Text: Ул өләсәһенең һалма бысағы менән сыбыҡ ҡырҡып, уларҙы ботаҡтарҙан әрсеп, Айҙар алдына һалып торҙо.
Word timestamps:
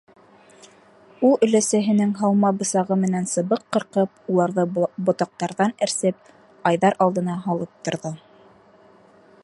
Ул 1.27 1.35
өләсәһенең 1.47 2.15
һалма 2.21 2.51
бысағы 2.61 2.97
менән 3.01 3.29
сыбыҡ 3.33 3.61
ҡырҡып, 3.77 4.17
уларҙы 4.35 4.67
ботаҡтарҙан 5.11 5.77
әрсеп, 5.89 6.33
Айҙар 6.71 6.99
алдына 7.07 7.37
һалып 7.47 7.77
торҙо. 7.89 8.17